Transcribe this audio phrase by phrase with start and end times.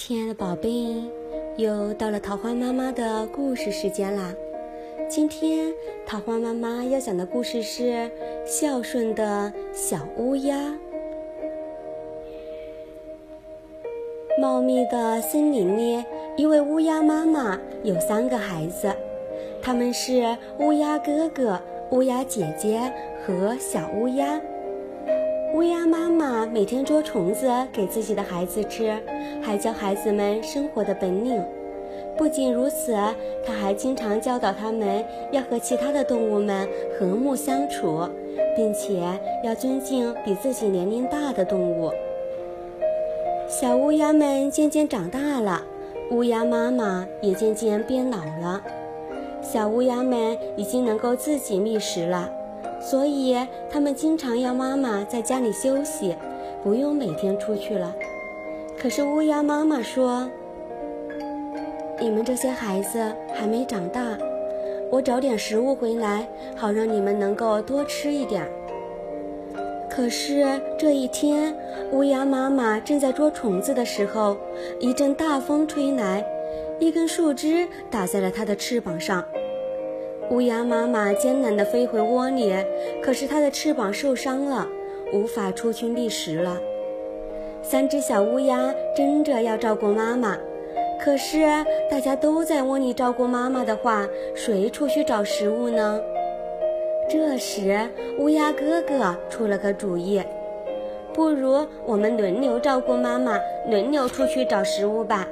[0.00, 0.70] 亲爱的宝贝，
[1.56, 4.32] 又到了桃花妈妈的故事时间啦！
[5.10, 5.74] 今天
[6.06, 7.82] 桃花妈妈要讲的故事是
[8.46, 10.56] 《孝顺的小乌鸦》。
[14.40, 16.04] 茂密的森林里，
[16.36, 18.94] 一位乌鸦妈妈有三个孩子，
[19.60, 21.60] 他们是乌鸦哥哥、
[21.90, 22.80] 乌鸦姐姐
[23.26, 24.40] 和小乌鸦。
[25.58, 28.96] 乌鸦妈妈每天捉虫子给自己的孩子吃，
[29.42, 31.42] 还教孩子们生活的本领。
[32.16, 32.94] 不仅如此，
[33.44, 38.08] 她还经常教导他们要和其他的动物们和睦相处，
[38.54, 39.02] 并且
[39.42, 41.90] 要尊敬比自己年龄大的动物。
[43.48, 45.60] 小乌鸦们渐渐长大了，
[46.12, 48.62] 乌鸦妈妈也渐渐变老了。
[49.42, 52.30] 小乌鸦们已经能够自己觅食了。
[52.80, 53.36] 所以，
[53.70, 56.14] 他们经常要妈妈在家里休息，
[56.62, 57.94] 不用每天出去了。
[58.78, 60.30] 可是乌鸦妈妈说
[62.00, 64.16] ：“你们这些孩子还没长大，
[64.90, 68.48] 我找点食物回来，好让你们能够多吃一点。”
[69.90, 70.46] 可是
[70.78, 71.52] 这一天，
[71.90, 74.36] 乌鸦妈妈正在捉虫子的时候，
[74.78, 76.24] 一阵大风吹来，
[76.78, 79.24] 一根树枝打在了它的翅膀上。
[80.30, 82.52] 乌鸦妈妈艰难地飞回窝里，
[83.02, 84.68] 可是它的翅膀受伤了，
[85.12, 86.58] 无法出去觅食了。
[87.62, 90.36] 三只小乌鸦争着要照顾妈妈，
[91.00, 95.98] 可是大家都在窝里照顾妈妈的话，谁出去找食物呢？
[97.08, 100.22] 这时，乌鸦哥哥出了个主意：
[101.14, 105.26] 不如我们轮流照顾妈妈，轮流出去找食物吧。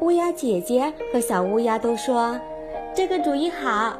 [0.00, 2.38] 乌鸦姐姐和小乌鸦都说。
[2.92, 3.96] 这个主意好。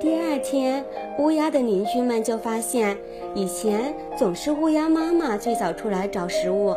[0.00, 0.84] 第二天，
[1.18, 2.96] 乌鸦的邻居们就发现，
[3.32, 6.74] 以前总是乌鸦妈妈最早出来找食物，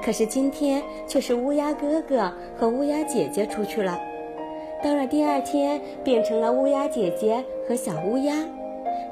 [0.00, 3.98] 可是今天却是乌鸦哥哥和乌鸦姐姐出去了。
[4.82, 8.36] 到了第二天，变成了乌鸦姐姐和小乌鸦；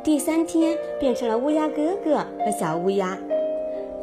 [0.05, 3.19] 第三天，变成了乌鸦哥哥和小乌鸦。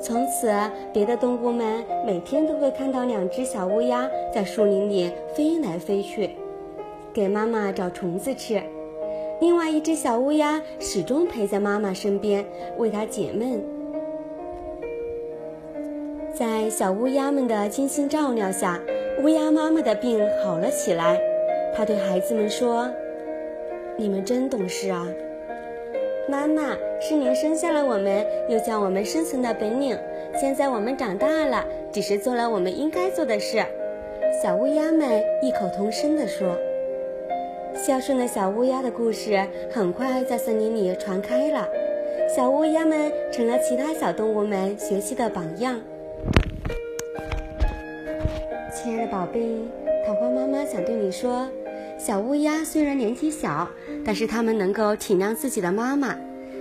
[0.01, 0.53] 从此，
[0.91, 6.31] 别的动物们每天都会看到两只小乌鸦在树林里飞来飞去。
[7.15, 8.61] 给妈妈找虫子吃，
[9.39, 12.43] 另外一只小乌鸦始终陪在妈妈身边，
[12.77, 13.63] 为她解闷。
[16.33, 18.81] 在小乌鸦们的精心照料下，
[19.23, 21.17] 乌鸦妈妈的病好了起来。
[21.73, 22.91] 她对孩子们说
[23.95, 25.07] ：“你们真懂事啊！
[26.27, 29.97] 妈妈是您生下了我们，又教我们生存的本领。
[30.37, 33.63] 现在我们长大了，只是做了我们应该做的事。”
[34.43, 36.53] 小乌鸦们异口同声地说。
[37.75, 41.67] 孝顺的小乌鸦的故事很快在森林里传开了，
[42.33, 45.79] 小乌鸦们成了其他小动物们学习的榜样。
[48.73, 49.59] 亲爱的宝贝，
[50.07, 51.47] 桃花妈妈想对你说，
[51.97, 53.69] 小乌鸦虽然年纪小，
[54.05, 56.15] 但是它们能够体谅自己的妈妈，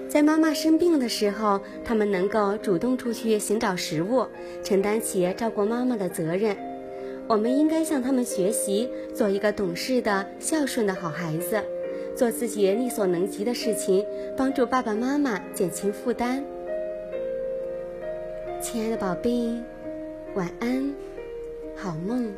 [0.09, 4.27] 在妈妈生病的时候，它们能够主动出去寻找食物，
[4.65, 6.57] 承担起照顾妈妈的责任。
[7.27, 11.63] 我们应该向他们学习，做一个懂事的、孝顺的好孩子，
[12.15, 14.05] 做自己力所能及的事情，
[14.37, 16.45] 帮助爸爸妈妈减轻负担。
[18.61, 19.59] 亲爱的宝贝，
[20.35, 20.95] 晚安，
[21.75, 22.31] 好梦。